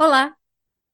[0.00, 0.32] Olá,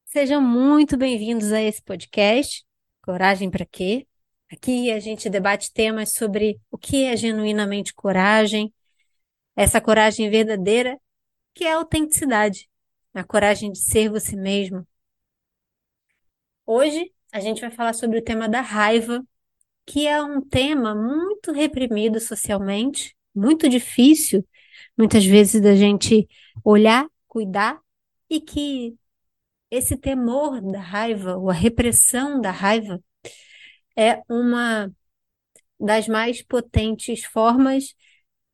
[0.07, 2.65] sejam muito bem-vindos a esse podcast,
[3.03, 4.09] Coragem para quê?
[4.51, 8.73] Aqui a gente debate temas sobre o que é genuinamente coragem,
[9.55, 10.99] essa coragem verdadeira,
[11.53, 12.67] que é a autenticidade,
[13.13, 14.89] a coragem de ser você mesmo.
[16.65, 19.23] Hoje a gente vai falar sobre o tema da raiva,
[19.85, 24.49] que é um tema muito reprimido socialmente, muito difícil,
[24.97, 26.27] muitas vezes, da gente
[26.65, 27.84] olhar, cuidar
[28.31, 28.97] e que
[29.71, 33.03] esse temor da raiva, ou a repressão da raiva,
[33.97, 34.93] é uma
[35.79, 37.95] das mais potentes formas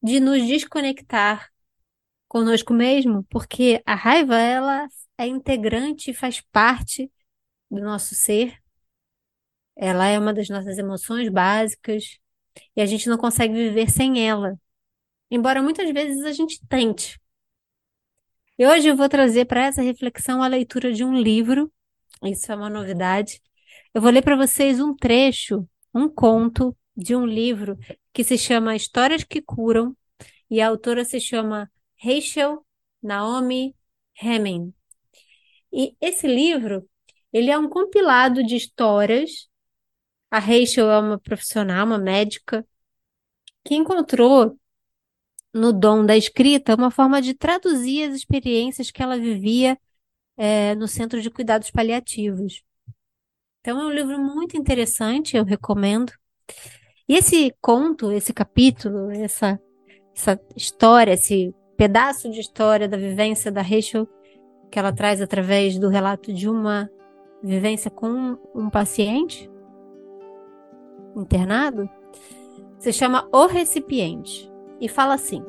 [0.02, 1.50] de nos desconectar
[2.28, 4.88] conosco mesmo, porque a raiva ela
[5.18, 7.10] é integrante faz parte
[7.70, 8.58] do nosso ser.
[9.76, 12.18] Ela é uma das nossas emoções básicas
[12.76, 14.58] e a gente não consegue viver sem ela.
[15.30, 17.20] Embora muitas vezes a gente tente.
[18.60, 21.72] E hoje eu vou trazer para essa reflexão a leitura de um livro,
[22.22, 23.40] isso é uma novidade.
[23.94, 27.78] Eu vou ler para vocês um trecho, um conto de um livro
[28.12, 29.96] que se chama Histórias que Curam,
[30.50, 32.62] e a autora se chama Rachel
[33.02, 33.74] Naomi
[34.20, 34.74] Hemming.
[35.72, 36.86] E esse livro,
[37.32, 39.48] ele é um compilado de histórias.
[40.30, 42.66] A Rachel é uma profissional, uma médica,
[43.64, 44.59] que encontrou
[45.52, 49.78] no dom da escrita uma forma de traduzir as experiências que ela vivia
[50.36, 52.62] é, no Centro de Cuidados Paliativos.
[53.60, 56.12] Então é um livro muito interessante, eu recomendo.
[57.08, 59.60] E esse conto, esse capítulo, essa,
[60.16, 64.08] essa história, esse pedaço de história da vivência da Rachel,
[64.70, 66.88] que ela traz através do relato de uma
[67.42, 69.50] vivência com um, paciente
[71.16, 71.88] internado,
[72.78, 74.49] se chama O Recipiente
[74.80, 75.44] e fala assim: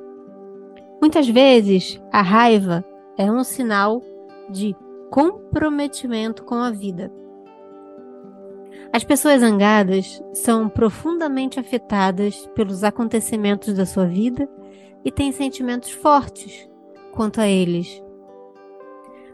[1.02, 2.84] Muitas vezes a raiva
[3.18, 4.02] é um sinal
[4.50, 4.76] de
[5.10, 7.12] comprometimento com a vida.
[8.94, 14.50] As pessoas zangadas são profundamente afetadas pelos acontecimentos da sua vida
[15.04, 16.70] e têm sentimentos fortes
[17.14, 18.04] quanto a eles.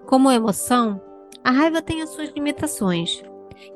[0.06, 1.02] Como emoção,
[1.44, 3.24] a raiva tem as suas limitações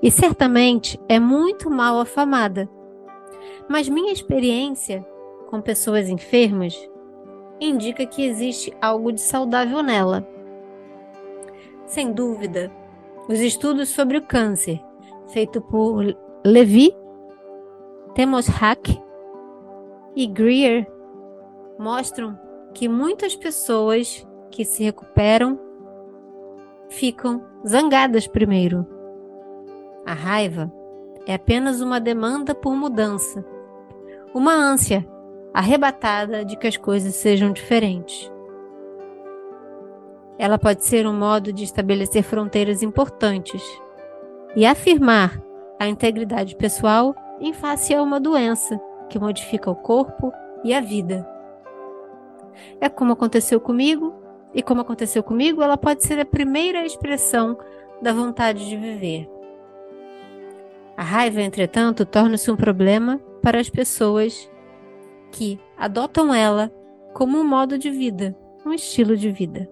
[0.02, 2.70] e certamente é muito mal afamada.
[3.68, 5.06] Mas minha experiência
[5.52, 6.90] com pessoas enfermas
[7.60, 10.26] indica que existe algo de saudável nela.
[11.86, 12.72] Sem dúvida,
[13.28, 14.82] os estudos sobre o câncer,
[15.28, 16.96] feito por Levi,
[18.58, 18.98] Hack
[20.16, 20.90] e Greer,
[21.78, 22.40] mostram
[22.74, 25.60] que muitas pessoas que se recuperam
[26.90, 28.88] ficam zangadas primeiro.
[30.06, 30.72] A raiva
[31.28, 33.46] é apenas uma demanda por mudança,
[34.34, 35.06] uma ânsia
[35.54, 38.32] arrebatada de que as coisas sejam diferentes.
[40.38, 43.62] Ela pode ser um modo de estabelecer fronteiras importantes
[44.56, 45.42] e afirmar
[45.80, 48.80] a integridade pessoal em face a uma doença
[49.10, 50.32] que modifica o corpo
[50.64, 51.28] e a vida.
[52.80, 54.22] É como aconteceu comigo,
[54.54, 57.58] e como aconteceu comigo, ela pode ser a primeira expressão
[58.02, 59.30] da vontade de viver.
[60.98, 64.50] A raiva, entretanto, torna-se um problema para as pessoas
[65.32, 66.72] que adotam ela
[67.14, 69.70] como um modo de vida, um estilo de vida.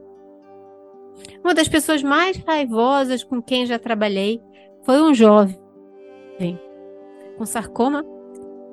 [1.44, 4.42] Uma das pessoas mais raivosas com quem já trabalhei
[4.84, 5.60] foi um jovem
[7.38, 8.04] com sarcoma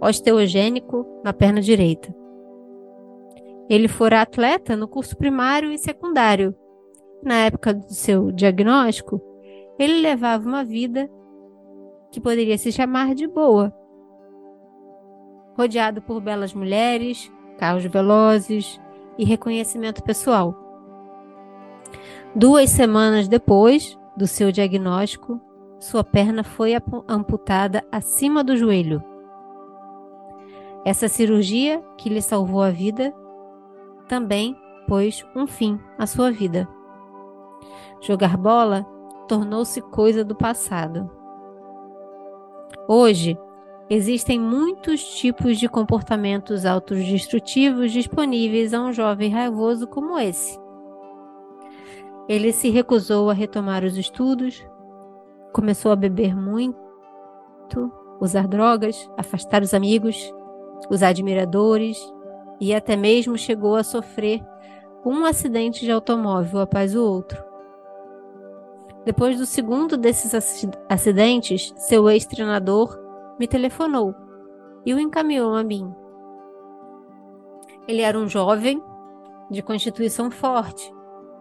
[0.01, 2.15] osteogênico na perna direita.
[3.69, 6.55] Ele fora atleta no curso primário e secundário.
[7.23, 9.21] Na época do seu diagnóstico,
[9.79, 11.11] ele levava uma vida
[12.13, 13.75] que poderia se chamar de boa,
[15.57, 18.81] rodeado por belas mulheres, carros velozes
[19.17, 20.55] e reconhecimento pessoal.
[22.35, 25.41] Duas semanas depois do seu diagnóstico,
[25.79, 26.73] sua perna foi
[27.09, 29.03] amputada acima do joelho.
[30.85, 33.13] Essa cirurgia, que lhe salvou a vida,
[34.09, 34.57] também
[34.87, 36.69] pôs um fim à sua vida.
[38.01, 38.87] Jogar bola
[39.27, 41.11] tornou-se coisa do passado.
[42.87, 43.37] Hoje,
[43.89, 50.59] Existem muitos tipos de comportamentos autodestrutivos disponíveis a um jovem raivoso como esse.
[52.29, 54.67] Ele se recusou a retomar os estudos,
[55.53, 56.77] começou a beber muito,
[58.21, 60.35] usar drogas, afastar os amigos,
[60.91, 61.97] os admiradores
[62.61, 64.45] e até mesmo chegou a sofrer
[65.05, 67.41] um acidente de automóvel após o outro.
[69.05, 70.35] Depois do segundo desses
[70.89, 73.06] acidentes, seu ex-treinador
[73.39, 74.15] me telefonou
[74.85, 75.93] e o encaminhou a mim.
[77.89, 78.83] Ele era um jovem
[79.51, 80.93] de constituição forte,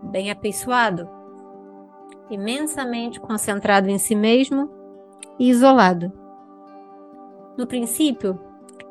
[0.02, 1.10] bem apessoado.
[2.30, 4.68] imensamente concentrado em si mesmo
[5.38, 6.12] e isolado.
[7.56, 8.40] No princípio,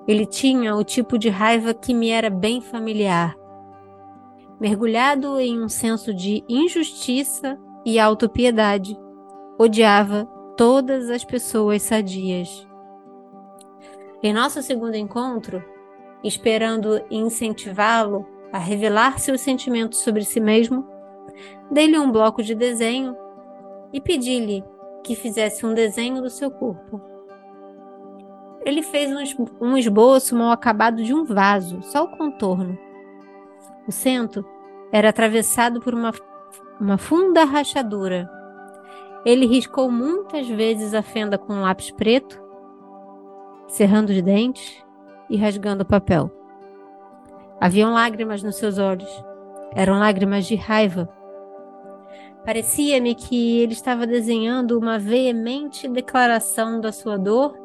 [0.07, 3.35] ele tinha o tipo de raiva que me era bem familiar.
[4.61, 8.97] Mergulhado em um senso de injustiça e autopiedade,
[9.59, 10.27] odiava
[10.57, 12.67] todas as pessoas sadias.
[14.25, 15.63] Em nosso segundo encontro,
[16.25, 20.89] esperando incentivá-lo a revelar seus sentimentos sobre si mesmo,
[21.71, 23.15] dei-lhe um bloco de desenho
[23.93, 24.65] e pedi-lhe
[25.03, 27.03] que fizesse um desenho do seu corpo.
[28.65, 29.11] Ele fez
[29.61, 32.79] um esboço mal acabado de um vaso, só o contorno.
[33.87, 34.43] O centro
[34.91, 36.13] era atravessado por uma,
[36.81, 38.31] uma funda rachadura.
[39.23, 42.43] Ele riscou muitas vezes a fenda com um lápis preto
[43.75, 44.81] cerrando os dentes
[45.29, 46.31] e rasgando o papel.
[47.61, 49.11] Haviam lágrimas nos seus olhos.
[49.75, 51.09] Eram lágrimas de raiva.
[52.45, 57.59] Parecia-me que ele estava desenhando uma veemente declaração da sua dor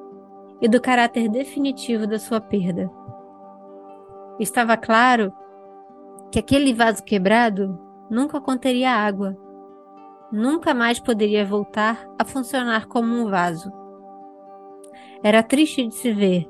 [0.59, 2.89] e do caráter definitivo da sua perda.
[4.39, 5.31] Estava claro
[6.31, 7.77] que aquele vaso quebrado
[8.09, 9.37] nunca conteria água,
[10.31, 13.78] nunca mais poderia voltar a funcionar como um vaso.
[15.21, 16.49] Era triste de se ver.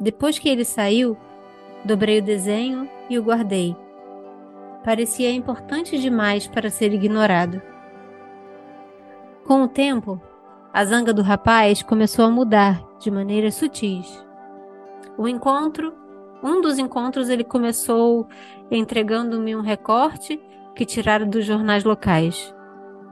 [0.00, 1.14] Depois que ele saiu,
[1.84, 3.76] dobrei o desenho e o guardei.
[4.82, 7.60] Parecia importante demais para ser ignorado.
[9.46, 10.20] Com o tempo,
[10.72, 14.24] a zanga do rapaz começou a mudar de maneiras sutis.
[15.18, 15.92] O encontro,
[16.42, 18.26] um dos encontros, ele começou
[18.70, 20.40] entregando-me um recorte
[20.74, 22.54] que tiraram dos jornais locais.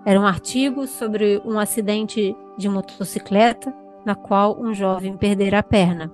[0.07, 6.13] Era um artigo sobre um acidente de motocicleta na qual um jovem perdera a perna.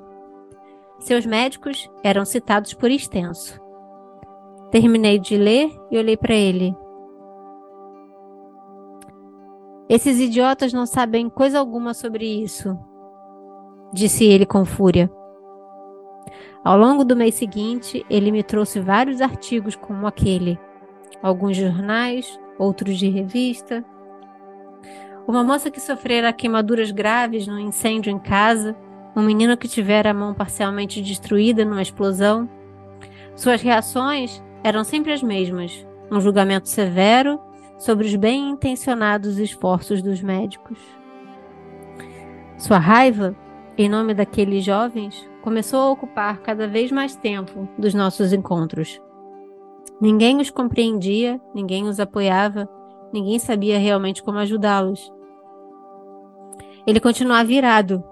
[0.98, 3.60] Seus médicos eram citados por extenso.
[4.70, 6.76] Terminei de ler e olhei para ele.
[9.88, 12.78] Esses idiotas não sabem coisa alguma sobre isso,
[13.90, 15.10] disse ele com fúria.
[16.62, 20.58] Ao longo do mês seguinte, ele me trouxe vários artigos como aquele,
[21.22, 23.82] alguns jornais, outros de revista,
[25.28, 28.74] uma moça que sofrera queimaduras graves no incêndio em casa,
[29.14, 32.48] um menino que tivera a mão parcialmente destruída numa explosão.
[33.36, 37.38] Suas reações eram sempre as mesmas: um julgamento severo
[37.76, 40.78] sobre os bem intencionados esforços dos médicos.
[42.56, 43.36] Sua raiva,
[43.76, 48.98] em nome daqueles jovens, começou a ocupar cada vez mais tempo dos nossos encontros.
[50.00, 52.66] Ninguém os compreendia, ninguém os apoiava,
[53.12, 55.12] ninguém sabia realmente como ajudá-los.
[56.88, 58.02] Ele continuava virado,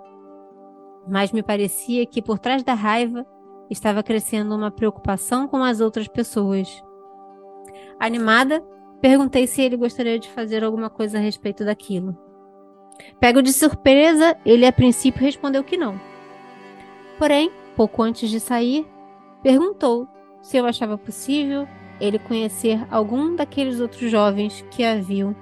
[1.09, 3.25] mas me parecia que por trás da raiva
[3.71, 6.85] estava crescendo uma preocupação com as outras pessoas.
[7.99, 8.63] Animada,
[9.01, 12.15] perguntei se ele gostaria de fazer alguma coisa a respeito daquilo.
[13.19, 15.99] Pego de surpresa, ele a princípio respondeu que não.
[17.19, 18.87] Porém, pouco antes de sair,
[19.43, 20.07] perguntou
[20.43, 21.67] se eu achava possível
[21.99, 25.35] ele conhecer algum daqueles outros jovens que haviam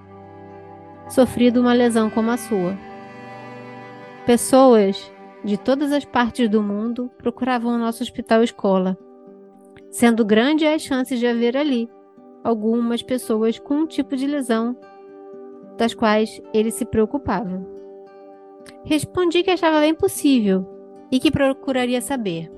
[1.08, 2.93] sofrido uma lesão como a sua.
[4.26, 5.12] Pessoas
[5.44, 8.96] de todas as partes do mundo procuravam o nosso hospital escola,
[9.90, 11.90] sendo grande as chances de haver ali
[12.42, 14.74] algumas pessoas com um tipo de lesão
[15.76, 17.66] das quais ele se preocupava.
[18.82, 20.66] Respondi que achava bem possível
[21.12, 22.50] e que procuraria saber.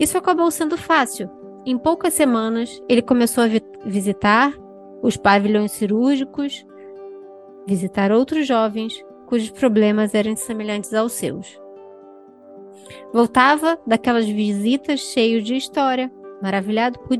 [0.00, 1.30] Isso acabou sendo fácil.
[1.64, 4.52] Em poucas semanas, ele começou a vi visitar
[5.00, 6.66] os pavilhões cirúrgicos,
[7.68, 11.56] visitar outros jovens cujos problemas eram semelhantes aos seus.
[13.12, 17.16] Voltava daquelas visitas cheio de história, maravilhado por,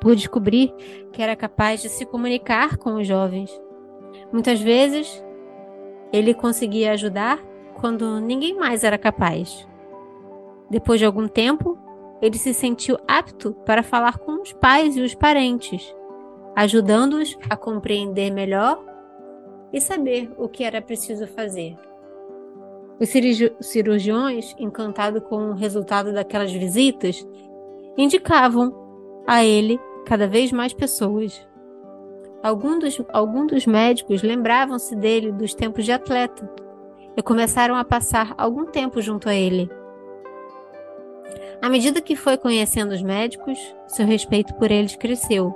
[0.00, 0.72] por descobrir
[1.12, 3.50] que era capaz de se comunicar com os jovens.
[4.32, 5.24] Muitas vezes,
[6.12, 7.38] ele conseguia ajudar
[7.80, 9.66] quando ninguém mais era capaz.
[10.70, 11.76] Depois de algum tempo,
[12.22, 15.94] ele se sentiu apto para falar com os pais e os parentes,
[16.54, 18.93] ajudando-os a compreender melhor
[19.74, 21.76] e saber o que era preciso fazer.
[23.00, 23.10] Os
[23.60, 27.26] cirurgiões, encantados com o resultado daquelas visitas,
[27.98, 28.72] indicavam
[29.26, 31.44] a ele cada vez mais pessoas.
[32.40, 36.48] Alguns dos, alguns dos médicos lembravam-se dele dos tempos de atleta
[37.16, 39.68] e começaram a passar algum tempo junto a ele.
[41.60, 45.52] À medida que foi conhecendo os médicos, seu respeito por eles cresceu.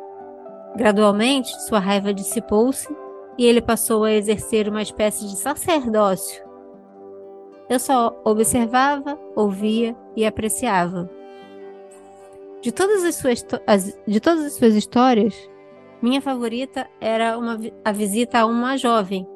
[0.74, 2.88] Gradualmente, sua raiva dissipou-se
[3.38, 6.44] e ele passou a exercer uma espécie de sacerdócio.
[7.70, 11.08] Eu só observava, ouvia e apreciava.
[12.60, 13.46] De todas as suas,
[14.06, 15.34] de todas as suas histórias,
[16.00, 19.26] Minha favorita era uma, a visita a uma jovem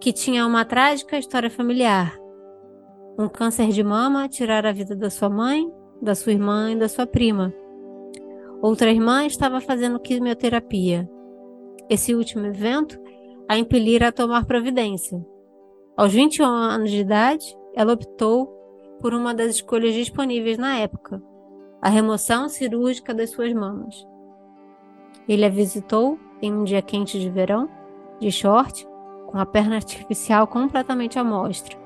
[0.00, 2.16] que tinha uma trágica história familiar.
[3.18, 5.68] Um câncer de mama tirar a vida da sua mãe,
[6.00, 7.52] da sua irmã e da sua prima.
[8.62, 11.10] Outra irmã estava fazendo quimioterapia.
[11.88, 12.98] Esse último evento
[13.48, 15.24] a impelira a tomar providência.
[15.96, 18.46] Aos 21 anos de idade, ela optou
[19.00, 21.22] por uma das escolhas disponíveis na época,
[21.80, 24.04] a remoção cirúrgica das suas mamas.
[25.28, 27.68] Ele a visitou em um dia quente de verão,
[28.18, 28.86] de short,
[29.26, 31.76] com a perna artificial completamente à mostra.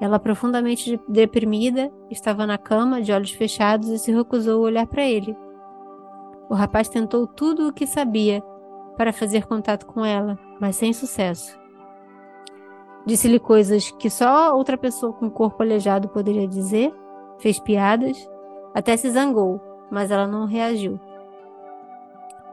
[0.00, 5.02] Ela, profundamente deprimida, estava na cama, de olhos fechados, e se recusou a olhar para
[5.02, 5.36] ele.
[6.50, 8.42] O rapaz tentou tudo o que sabia
[8.96, 11.58] para fazer contato com ela, mas sem sucesso.
[13.06, 16.92] Disse-lhe coisas que só outra pessoa com corpo aleijado poderia dizer,
[17.38, 18.16] fez piadas,
[18.74, 19.60] até se zangou,
[19.90, 20.98] mas ela não reagiu.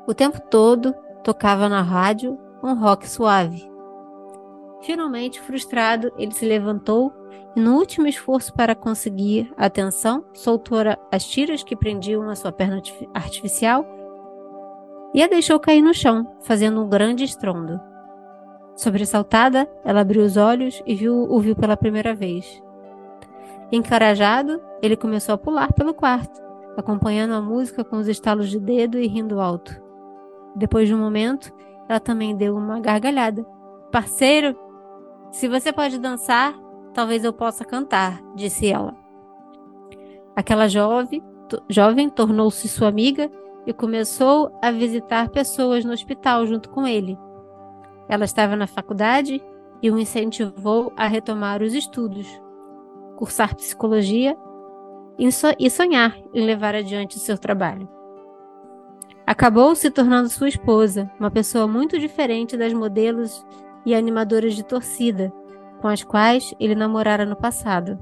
[0.05, 0.93] O tempo todo
[1.23, 3.69] tocava na rádio um rock suave.
[4.81, 7.13] Finalmente, frustrado, ele se levantou
[7.55, 10.79] e, no último esforço para conseguir atenção, soltou
[11.11, 12.81] as tiras que prendiam a sua perna
[13.13, 13.85] artificial
[15.13, 17.79] e a deixou cair no chão, fazendo um grande estrondo.
[18.75, 22.61] Sobressaltada, ela abriu os olhos e viu, o viu pela primeira vez.
[23.71, 26.41] Encarajado, ele começou a pular pelo quarto,
[26.77, 29.81] acompanhando a música com os estalos de dedo e rindo alto.
[30.55, 31.53] Depois de um momento,
[31.87, 33.45] ela também deu uma gargalhada.
[33.91, 34.57] Parceiro,
[35.31, 36.53] se você pode dançar,
[36.93, 38.95] talvez eu possa cantar, disse ela.
[40.35, 41.23] Aquela jovem,
[41.69, 43.29] jovem tornou-se sua amiga
[43.65, 47.17] e começou a visitar pessoas no hospital junto com ele.
[48.09, 49.41] Ela estava na faculdade
[49.81, 52.27] e o incentivou a retomar os estudos,
[53.15, 54.35] cursar psicologia
[55.17, 57.87] e sonhar em levar adiante o seu trabalho.
[59.25, 63.45] Acabou se tornando sua esposa, uma pessoa muito diferente das modelos
[63.85, 65.31] e animadoras de torcida
[65.79, 67.97] com as quais ele namorara no passado.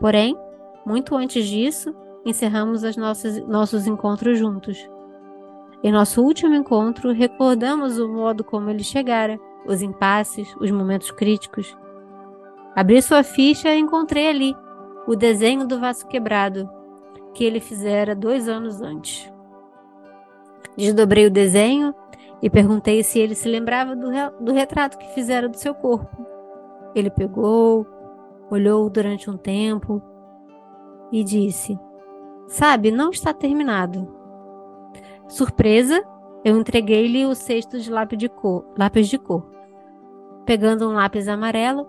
[0.00, 0.36] Porém,
[0.84, 4.88] muito antes disso, encerramos as nossas, nossos encontros juntos.
[5.82, 11.76] Em nosso último encontro, recordamos o modo como ele chegara, os impasses, os momentos críticos.
[12.74, 14.56] Abri sua ficha e encontrei ali
[15.06, 16.68] o desenho do vaso quebrado,
[17.32, 19.32] que ele fizera dois anos antes.
[20.76, 21.94] Desdobrei o desenho
[22.42, 24.08] e perguntei se ele se lembrava do,
[24.40, 26.26] do retrato que fizera do seu corpo.
[26.94, 27.86] Ele pegou,
[28.50, 30.02] olhou durante um tempo
[31.12, 31.78] e disse:
[32.48, 34.08] Sabe, não está terminado.
[35.28, 36.02] Surpresa,
[36.42, 39.46] eu entreguei-lhe o cesto de lápis de cor, lápis de cor.
[40.46, 41.86] Pegando um lápis amarelo,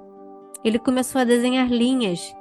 [0.61, 2.35] ele começou a desenhar linhas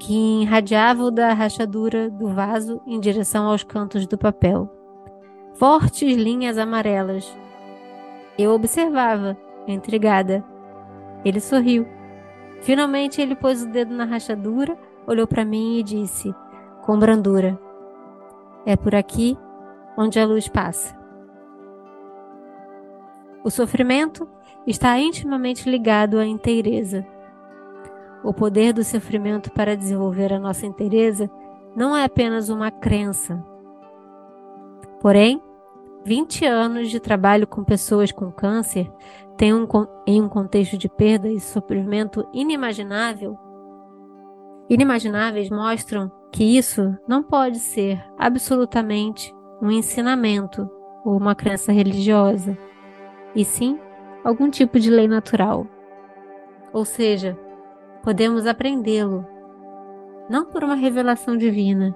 [0.00, 4.68] que irradiavam da rachadura do vaso em direção aos cantos do papel.
[5.54, 7.32] Fortes linhas amarelas.
[8.36, 9.36] Eu observava,
[9.68, 10.44] intrigada.
[11.24, 11.86] Ele sorriu.
[12.62, 14.76] Finalmente ele pôs o dedo na rachadura,
[15.06, 16.34] olhou para mim e disse:
[16.82, 17.58] com brandura.
[18.66, 19.36] É por aqui
[19.96, 20.96] onde a luz passa.
[23.44, 24.28] O sofrimento
[24.66, 27.04] está intimamente ligado à inteireza.
[28.22, 31.30] O poder do sofrimento para desenvolver a nossa inteireza
[31.74, 33.44] não é apenas uma crença.
[35.00, 35.42] Porém,
[36.04, 38.92] 20 anos de trabalho com pessoas com câncer
[39.36, 39.66] tem um,
[40.06, 43.36] em um contexto de perda e sofrimento inimaginável,
[44.68, 50.68] inimagináveis mostram que isso não pode ser absolutamente um ensinamento
[51.04, 52.56] ou uma crença religiosa,
[53.34, 53.78] e sim
[54.24, 55.66] algum tipo de lei natural.
[56.72, 57.38] Ou seja,
[58.02, 59.26] podemos aprendê-lo,
[60.28, 61.94] não por uma revelação divina,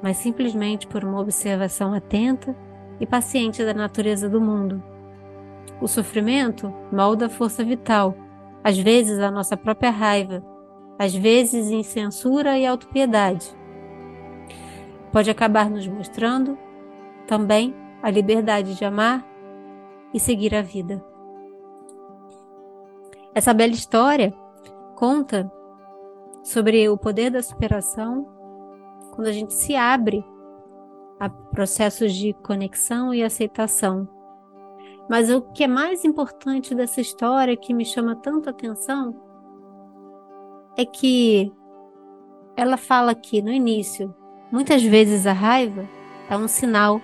[0.00, 2.54] mas simplesmente por uma observação atenta
[3.00, 4.80] e paciente da natureza do mundo.
[5.80, 8.14] O sofrimento molda a força vital,
[8.62, 10.44] às vezes a nossa própria raiva
[10.98, 13.56] às vezes em censura e autopiedade.
[15.12, 16.58] Pode acabar nos mostrando
[17.26, 19.24] também a liberdade de amar
[20.12, 21.04] e seguir a vida.
[23.34, 24.34] Essa bela história
[24.96, 25.50] conta
[26.42, 28.26] sobre o poder da superação
[29.14, 30.24] quando a gente se abre
[31.20, 34.08] a processos de conexão e aceitação.
[35.08, 39.27] Mas o que é mais importante dessa história que me chama tanta atenção
[40.78, 41.52] é que
[42.56, 44.14] ela fala aqui no início,
[44.50, 45.84] muitas vezes a raiva
[46.30, 47.00] é um sinal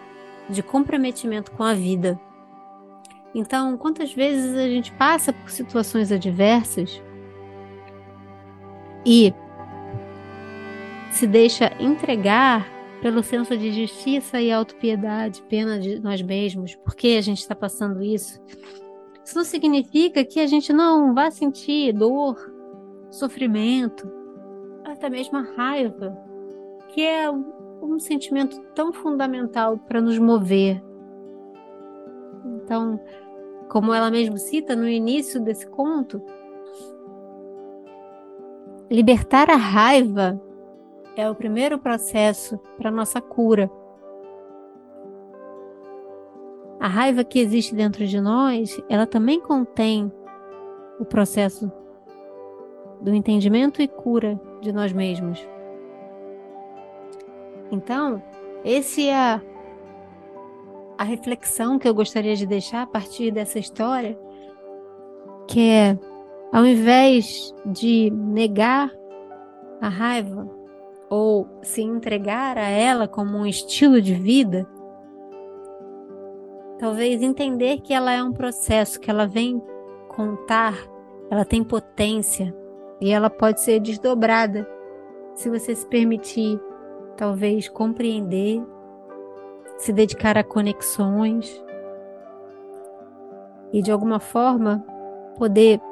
[0.49, 2.19] de comprometimento com a vida.
[3.35, 7.02] Então, quantas vezes a gente passa por situações adversas
[9.04, 9.35] e
[11.11, 12.66] se deixa entregar
[13.02, 17.57] pelo senso de justiça e autopiedade, pena de nós mesmos, por que a gente está
[17.57, 18.40] passando isso.
[19.25, 22.53] Isso não significa que a gente não vá sentir dor,
[23.14, 24.11] sofrimento,
[24.85, 26.16] até mesmo a raiva,
[26.88, 27.44] que é um,
[27.83, 30.83] um sentimento tão fundamental para nos mover.
[32.44, 33.00] Então,
[33.68, 36.23] como ela mesmo cita no início desse conto,
[38.90, 40.40] libertar a raiva
[41.16, 43.71] é o primeiro processo para nossa cura.
[46.80, 50.12] A raiva que existe dentro de nós, ela também contém
[50.99, 51.73] o processo
[53.04, 55.46] do entendimento e cura de nós mesmos.
[57.70, 58.23] Então,
[58.64, 59.42] esse é a,
[60.96, 64.18] a reflexão que eu gostaria de deixar a partir dessa história,
[65.46, 65.99] que é
[66.50, 68.90] ao invés de negar
[69.80, 70.49] a raiva,
[71.11, 74.66] ou se entregar a ela como um estilo de vida,
[76.78, 79.62] talvez entender que ela é um processo, que ela vem
[80.08, 80.75] contar,
[81.30, 82.54] ela tem potência
[83.04, 84.66] e ela pode ser desdobrada
[85.34, 86.58] se você se permitir,
[87.18, 88.64] talvez compreender,
[89.76, 91.62] se dedicar a conexões
[93.75, 94.82] e de alguma forma
[95.37, 95.82] poder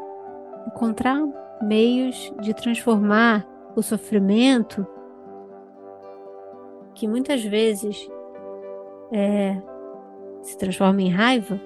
[0.66, 1.20] encontrar
[1.60, 4.86] meios de transformar o sofrimento
[6.94, 8.10] que muitas vezes
[9.12, 9.60] é,
[10.40, 11.60] se transforma em raiva,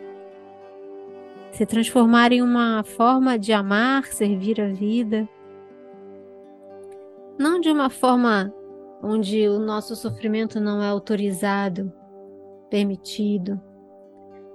[1.52, 5.28] se transformar em uma forma de amar, servir a vida,
[7.38, 8.52] não de uma forma
[9.02, 11.92] onde o nosso sofrimento não é autorizado,
[12.70, 13.60] permitido,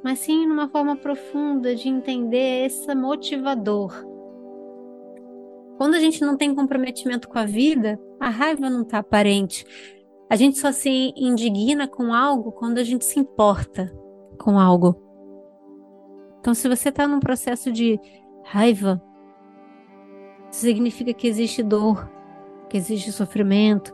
[0.04, 3.94] mas sim numa forma profunda de entender esse motivador.
[5.78, 9.66] Quando a gente não tem comprometimento com a vida, a raiva não está aparente.
[10.30, 13.92] A gente só se indigna com algo quando a gente se importa
[14.38, 14.96] com algo.
[16.40, 18.00] Então, se você está num processo de
[18.44, 19.02] raiva,
[20.50, 22.10] significa que existe dor,
[22.72, 23.94] que existe sofrimento,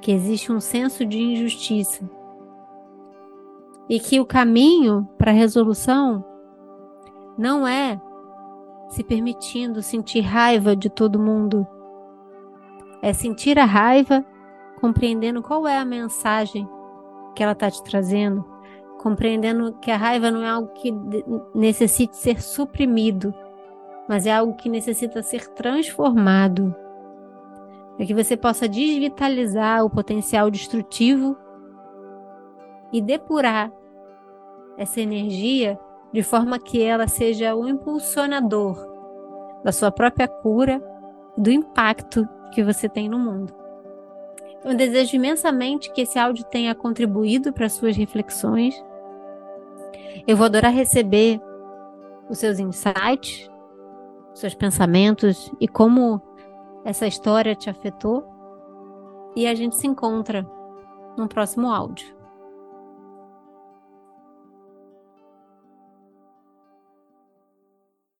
[0.00, 2.08] que existe um senso de injustiça.
[3.86, 6.24] E que o caminho para a resolução
[7.36, 8.00] não é
[8.88, 11.66] se permitindo sentir raiva de todo mundo,
[13.02, 14.24] é sentir a raiva
[14.80, 16.66] compreendendo qual é a mensagem
[17.34, 18.42] que ela está te trazendo,
[19.02, 20.90] compreendendo que a raiva não é algo que
[21.54, 23.34] necessite ser suprimido,
[24.08, 26.74] mas é algo que necessita ser transformado.
[27.98, 31.36] É que você possa desvitalizar o potencial destrutivo
[32.92, 33.72] e depurar
[34.76, 35.78] essa energia
[36.12, 38.76] de forma que ela seja o impulsionador
[39.64, 40.82] da sua própria cura
[41.36, 43.52] do impacto que você tem no mundo.
[44.64, 48.74] Eu desejo imensamente que esse áudio tenha contribuído para suas reflexões.
[50.26, 51.40] Eu vou adorar receber
[52.28, 53.50] os seus insights,
[54.32, 56.20] os seus pensamentos e como
[56.86, 58.24] essa história te afetou.
[59.34, 60.48] E a gente se encontra
[61.18, 62.15] no próximo áudio.